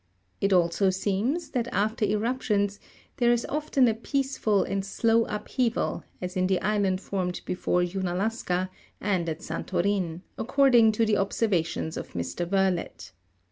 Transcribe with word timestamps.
It 0.39 0.51
also 0.51 0.89
seems, 0.89 1.51
that 1.51 1.67
after 1.71 2.05
eruptions, 2.05 2.79
there 3.17 3.31
is 3.31 3.45
often 3.45 3.87
a 3.87 3.93
peaceful 3.93 4.63
and 4.63 4.83
slow 4.83 5.25
upheaval, 5.25 6.03
as 6.19 6.35
in 6.35 6.47
the 6.47 6.59
island 6.59 6.99
formed 6.99 7.41
before 7.45 7.83
Unalaska, 7.83 8.71
and 8.99 9.29
at 9.29 9.43
Santorin, 9.43 10.23
according 10.39 10.91
to 10.93 11.05
the 11.05 11.17
observations 11.17 11.97
of 11.97 12.15
M. 12.15 12.23
Virlet. 12.23 13.11